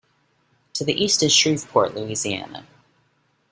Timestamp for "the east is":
0.83-1.31